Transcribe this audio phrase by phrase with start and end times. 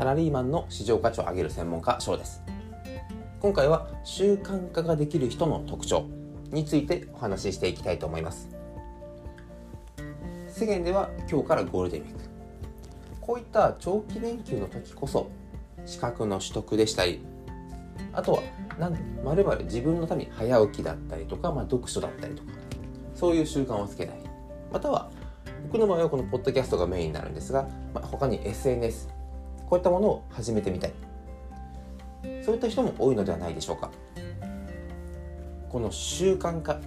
[0.00, 2.42] サラリーマンの市場価値を上げる専門家翔です。
[3.38, 6.06] 今回は習慣化ができる人の特徴
[6.52, 8.48] についてお話ししていきたいと思います。
[10.48, 12.18] 世間では今日からゴールデンウィーク。
[13.20, 15.30] こういった長期連休の時こそ
[15.84, 17.20] 資格の取得でしたり
[18.14, 18.42] あとは
[18.78, 22.52] なんまるまる自分のために早起きだったりとか、まあ、読書だったりとか
[23.14, 24.20] そういう習慣をつけたり。
[24.72, 25.10] または
[25.64, 29.19] 僕の場合はこのポッドキャストがメインになるんですが、まあ、他に SNS
[29.70, 30.92] こういったものを始めてみたい。
[32.44, 33.92] そういった人も多いのではないでしょうか。
[35.68, 36.80] この習慣化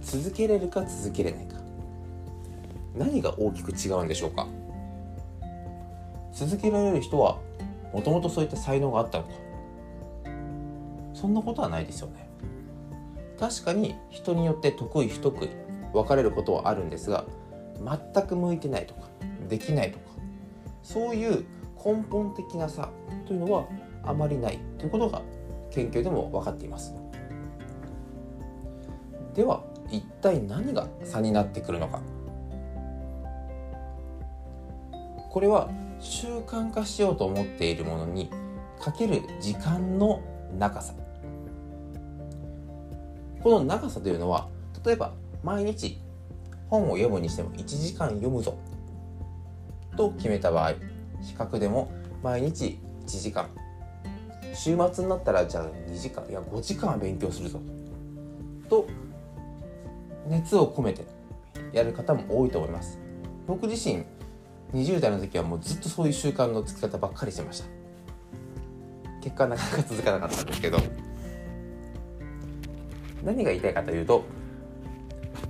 [0.00, 1.58] 続けれるか続けれないか。
[2.96, 4.48] 何が大きく違うんでしょうか。
[6.32, 7.38] 続けられる人は
[7.92, 9.30] もともとそういった才能があったのか。
[11.12, 12.26] そんなことはないですよね。
[13.38, 15.48] 確かに人によって得意不得意
[15.92, 17.26] 分かれることはあるんですが
[18.14, 19.10] 全く向いてないとか
[19.48, 20.04] できないとか
[20.82, 21.44] そういう
[21.84, 22.90] 根本的な差
[23.26, 23.66] というのは
[24.02, 25.22] あまりないということが
[25.70, 26.94] 研究でも分かっています。
[29.34, 32.00] では一体何が差になってくるのか。
[35.30, 38.30] これは習慣化しようと思っているものに
[38.80, 40.20] かける時間の
[40.58, 40.94] 長さ。
[43.42, 44.48] この長さというのは
[44.84, 45.98] 例えば毎日
[46.70, 48.56] 本を読むにしても1時間読むぞ
[49.96, 50.72] と決めた場合
[51.24, 51.90] 比較でも
[52.22, 53.48] 毎日1時間。
[54.54, 56.24] 週末になったらじゃあ2時間。
[56.28, 57.60] いや5時間は勉強するぞ。
[58.68, 58.86] と
[60.28, 61.04] 熱を込めて
[61.72, 62.98] やる方も多いと思います。
[63.46, 64.04] 僕自身
[64.72, 67.66] 20代の時はもうずっとそういう習慣のつき方ばっかりしてました。
[69.22, 70.78] 結果なかなか続かなかったんですけど。
[73.24, 74.22] 何が言いたいかというと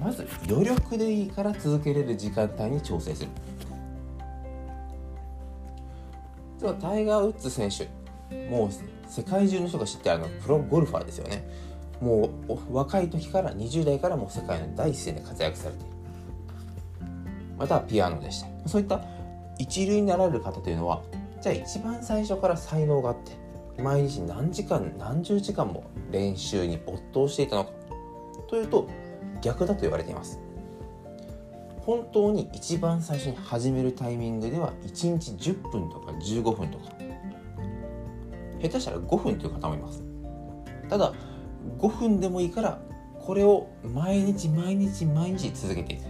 [0.00, 3.30] まず余力でいいから続けれる時間帯に調整する。
[6.66, 7.88] はタイガー・ウッズ選手
[8.48, 8.70] もう
[9.08, 11.48] 世界中の人が知ってあのプロゴルファーですよね。
[12.00, 15.92] もう若い時から20代からもう世界の第一線で活躍されている。
[17.56, 18.48] またはピアノでした。
[18.68, 19.00] そういった
[19.58, 21.02] 一流になられる方というのは
[21.40, 27.70] じゃあ一番最初から才能があって毎日何時間何十時間も練習に没頭していたのか
[28.48, 28.88] というと
[29.42, 30.40] 逆だと言われています。
[31.86, 36.94] 本当に一番最初に始めるタイミングでは1日10分とか15分とか。
[38.62, 40.02] 下手したら5分という方もいます。
[40.88, 41.12] ただ
[41.78, 42.80] 5分でもいいから
[43.20, 46.04] これを毎日毎日毎日続けていく。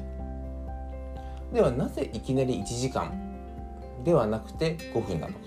[1.52, 3.12] ではなぜいきなり1時間
[4.04, 5.38] ではなくて5分なのか。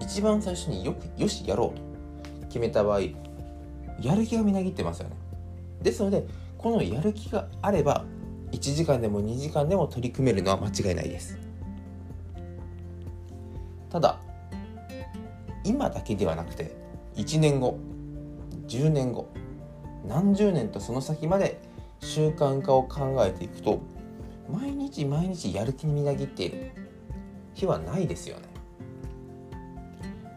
[0.00, 1.82] 一番最初によくよしやろうと。
[2.48, 3.00] 決めた場合
[4.00, 5.16] やる気がみなぎってますよね。
[5.82, 6.24] ですので
[6.56, 8.04] このやる気があれば
[8.52, 11.38] 1時間でも2時間でも取り組めるのは間違いないです。
[13.90, 14.18] ただ
[15.64, 16.76] 今だけではなくて
[17.16, 17.78] 1年後
[18.68, 19.28] 10年後
[20.06, 21.60] 何十年とその先まで
[22.00, 23.80] 習慣化を考えていくと
[24.50, 26.70] 毎日毎日やる気にみなぎっている。
[27.54, 28.44] 日はないですよね。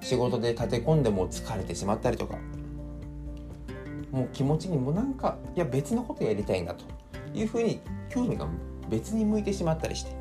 [0.02, 2.38] 仕事で立て込んでも疲れてしまったりとか
[4.12, 6.84] もう気持ちにもなんかいや別のことやりたいんだと。
[7.34, 8.47] いうふうに興味が
[8.90, 10.12] 別に向いてしまったりして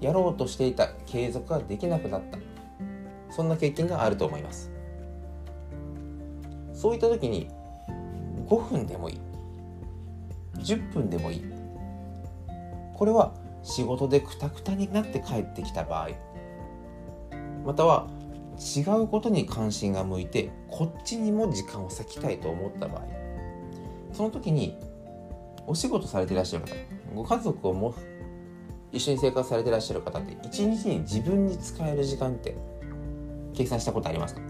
[0.00, 2.38] やろうとしていた継続ができなくなった。
[3.30, 4.70] そんな経験があると思います。
[6.72, 7.48] そういった時に
[8.46, 9.20] 5分でもいい。
[10.58, 11.44] 10分でもいい。
[12.94, 16.10] これは仕事でクタクタになって帰ってきた場合。
[17.64, 18.06] または
[18.76, 23.06] 違うことに関心が向いてこっちにも時間を割きたいと思った場合。
[24.12, 24.78] その時に
[25.66, 26.74] お仕事されていらっしゃる方
[27.14, 27.94] ご家族をも
[28.92, 32.56] 一緒に生活されていらっしゃる方って一日に自分に使える時間って
[33.54, 34.40] 計算したことありますか？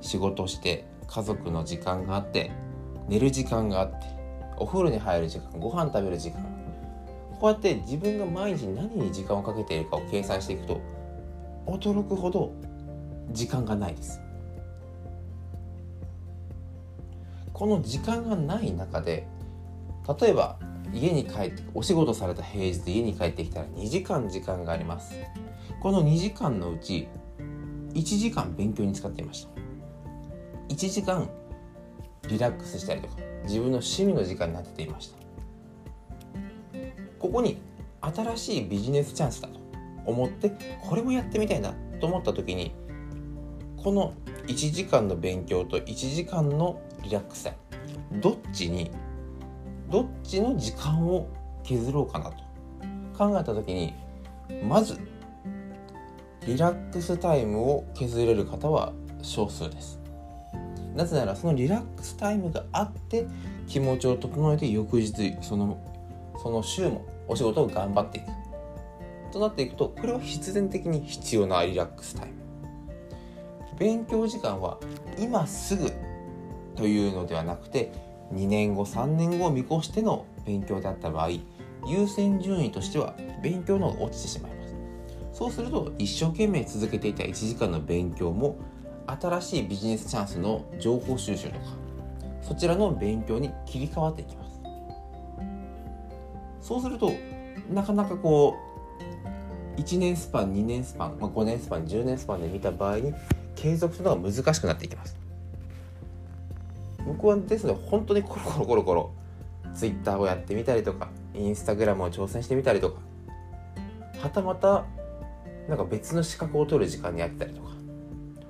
[0.00, 2.50] 仕事して家族の時間があって
[3.08, 4.06] 寝る時間があって
[4.58, 6.42] お風呂に入る時間ご飯食べる時間。
[7.38, 10.80] こうやって自分が毎日何に時間をかけているかを計算していくと
[11.66, 12.52] 驚くほど
[13.32, 14.22] 時間がないです。
[17.56, 19.26] この時間がない中で
[20.20, 20.58] 例えば
[20.92, 25.14] 家に帰ってお仕事された平日家に帰ってきたら2時間時間があります。
[25.80, 27.08] この2時間のうち
[27.94, 29.48] 1時間勉強に使っていました。
[30.68, 31.30] 1時間
[32.28, 33.14] リラックスしたりとか
[33.44, 35.16] 自分の趣味の時間になっていました。
[37.18, 37.56] ここに
[38.02, 39.58] 新しいビジネスチャンスだと
[40.04, 40.52] 思って
[40.82, 42.74] これもやってみたいなと思った時に
[43.78, 44.12] この
[44.46, 47.56] 1時間の勉強と1時間のリラックスタイ
[48.10, 48.90] ムどっちに
[49.90, 51.28] どっちの時間を
[51.62, 52.44] 削ろうかなと。
[53.16, 53.94] 考えた時に
[54.68, 54.98] まず
[56.46, 58.92] リラックスタイムを削れる方は
[59.22, 60.00] 少数です。
[60.94, 63.26] なぜならそのリラックスタイムがあって
[63.68, 65.78] 気持ちを整えて翌日その
[66.42, 68.26] その週もお仕事を頑張っていく。
[69.32, 72.34] となっていくとこれは必然的に必要なリラックスタイム。
[73.78, 74.78] 勉強時間は
[75.18, 75.92] 今すぐ
[76.76, 77.92] というのではなくて
[78.32, 81.30] 2年後3年後を見越しての勉強であった場合
[81.86, 84.74] 優先順位としては勉強の方が落ちてしまいます。
[85.32, 88.56] そうすると一生懸命続けていた1時間の勉強も
[89.06, 91.66] 新しいビジネスチャンスの情報収集とか
[92.42, 94.60] そちらの勉強に切り替わっていきます。
[96.60, 97.12] そうすると
[97.70, 98.56] なかなかこ
[99.76, 103.14] う1年スパン2年スパン、まあ、5年スパン10年スパンで見た場合に
[103.54, 105.25] 継続するのが難しくなっていきます。
[107.06, 109.12] 僕はですので本当にコロコロコロコロ
[109.74, 113.00] Twitter をやってみたりとかインスタグラムを挑戦してみたりとか
[114.22, 114.84] はたまた
[115.68, 117.70] なんか別の資格を取る時間にやったりとか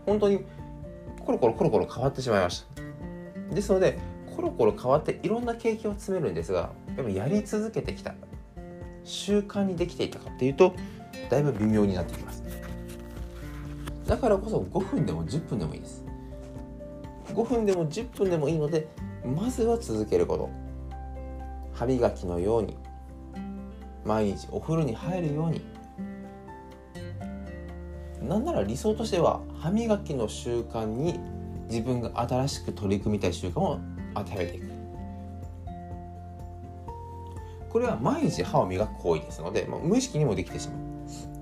[0.04, 0.44] 本当に
[1.24, 2.64] コロコロコロコロ変わってしまいまし
[3.48, 3.54] た。
[3.54, 3.98] ですので
[4.34, 8.14] コロコロ変わっていろんな経験を詰めるんですがやっぱやり続けてきた
[9.02, 10.74] 習慣にできていたかっていうと
[11.30, 12.42] だいぶ微妙になってきます。
[14.06, 16.04] だからこそ5分でも10分でもいいです。
[17.28, 18.88] 5分でも10分でもいいので
[19.24, 20.50] まずは続けること。
[21.72, 22.76] 歯磨きのように。
[24.04, 25.62] 毎日お風呂に入るように。
[28.22, 31.20] なんなら理想としては歯磨きの習慣に
[31.68, 33.80] 自分が新しく取り組みたい習慣を
[34.14, 34.66] 当てはめていく。
[37.68, 40.78] これは毎日歯を磨く行為ですので、まあ、無意識にもできてしまう。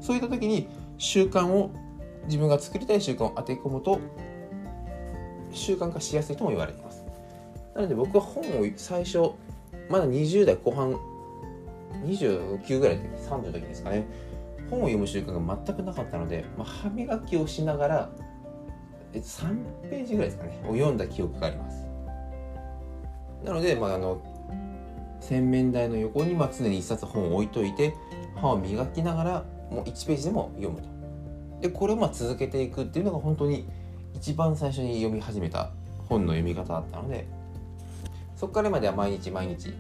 [0.01, 1.71] そういった時に習慣を
[2.27, 4.01] 自分が作りたい習慣を当て込むと
[5.55, 7.05] 習慣化しやすいとも言われています。
[7.75, 9.33] なので僕は本を最初
[9.89, 10.99] まだ20代後半
[12.05, 14.07] 29ぐらいの時30の時ですかね。
[14.71, 18.11] 本を読む習慣が全くなかったので、まあ、歯磨きをしながら
[19.13, 20.61] 3ページぐらいですかね。
[20.69, 21.87] を読んだ記憶があります。
[23.45, 24.23] なので、まあ、あの
[25.21, 27.95] 洗面台の横にまあ常に1冊本を置いといて
[28.37, 30.89] 歯を磨きながらもう1ページでも読むと。
[31.61, 33.67] でこれをまあ続けていくっていうのが本当に
[34.15, 35.71] 一番最初に読み始めた
[36.09, 37.27] 本の読み方だったので
[38.37, 39.75] そこからまでは毎日毎日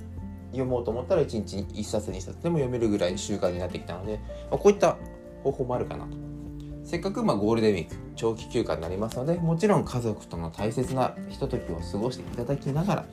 [0.50, 4.18] 読もうと思ったら1日に1冊2冊でも読めるぐらい習慣になってきたので、
[4.50, 4.96] まあ、こういった
[5.42, 6.16] 方法もあるかなと。
[6.84, 13.06] せっかくまあゴールデンウィーク長期休暇になりますのでもちろん家族との大切なひとときを過ごしていただきながら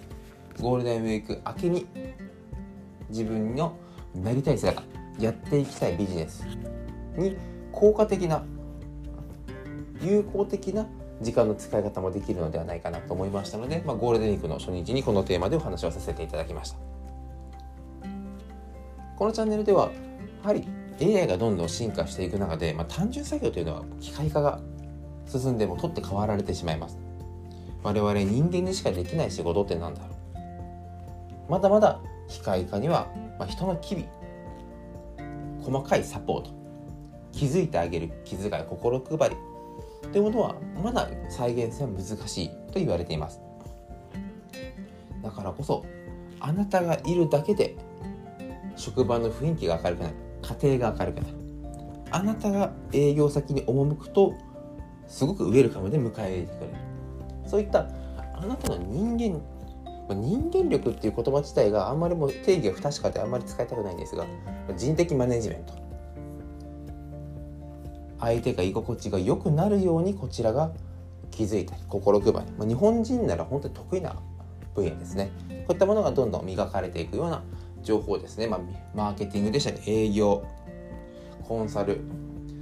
[0.59, 1.87] ゴールデンウィーク明けに
[3.09, 3.77] 自分の
[4.13, 4.83] なりたい姿
[5.19, 6.45] やっていきたいビジネス
[7.17, 7.37] に
[7.71, 8.43] 効果的な
[10.01, 10.85] 有効的な
[11.21, 16.77] 時間の使い方もできるのではないかなと思いましたので、まあ、ゴールデンウィークの初日にこのテーマでお話をさせていただきました。
[19.17, 19.91] このチャンネルでは
[20.41, 20.67] やはり
[20.99, 24.59] AI がどんどん進化していく中で、まあ、単純作業というのは機械化が
[25.27, 26.97] 進んでも取って代わられてしまいます。
[27.83, 31.51] 我々人間にしかできない仕事って何だろう。
[31.51, 33.07] まだまだ機械化には、
[33.37, 34.05] まあ、人の機微
[35.61, 36.51] 細かいサポート
[37.31, 39.35] 気づいてあげる気遣い心配り
[40.11, 43.41] というものはまだ再現性は難しいと言われています。
[45.23, 45.85] だからこそ
[46.39, 47.75] あなたがいるだけで
[48.75, 50.15] 職場の雰囲気が明るくなる。
[50.61, 51.35] 家庭が明るくなる。
[52.11, 54.33] あなたが営業先に赴くと
[55.07, 56.73] すごくウェルカムで迎え入れてくれる。
[57.45, 57.87] そういった
[58.33, 59.41] あなたの人間
[60.09, 64.25] 人間力っていう言葉自体があんまりも定義が不確かであんまり使いたくないんですが
[64.75, 65.80] 人的マネジメント。
[68.21, 70.71] 相手が居心地が良くなるようにこちらが
[71.31, 74.15] 気づいたり心配り、ま、日本人なら本当に得意な
[74.73, 75.31] 分野ですね。
[75.49, 77.43] こういったものがどんどん磨かれていくような
[77.83, 78.59] 情報ですね、まあ、
[78.95, 80.43] マーケティングでしたり営業
[81.47, 81.99] コンサル。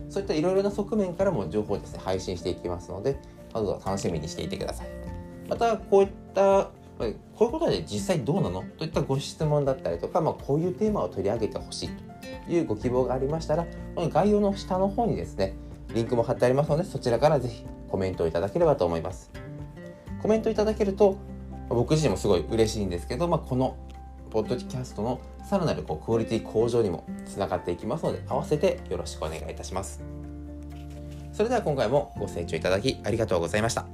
[0.10, 2.00] そういったいろいろな側面からも情報をですね。
[2.04, 3.20] 配信していきますので
[3.54, 4.88] どうぞ楽しみにしていてください。
[5.48, 8.64] またこういったこういうことで実際どうなの？
[8.78, 12.09] といったご質問だったりとか、まあ、こういうテーマを取り上げてほしいと。
[12.48, 15.56] いうご希望がありましたらこの概要の下の方にですね
[15.94, 19.32] リンクも貼ってありますのでそちらからぜひコメントをいただければと思います。
[20.22, 21.18] コメントいただけると
[21.70, 23.78] 僕自身もすごい嬉しいんですけど、まあ、この
[24.30, 30.04] ポッドキャストのさらなるこうクオリティ向上にもつながっていきますので合わせてよろしくお願いいたします。
[31.34, 33.86] それでは今回もご清聴いただきありがとうございました。